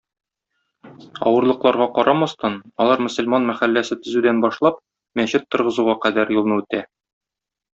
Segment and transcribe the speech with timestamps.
[1.31, 4.81] Авырлыкларга карамастан, алар мөселман мәхәлләсе төзүдән башлап
[5.21, 6.83] мәчет торгызуга кадәр юлны үтә.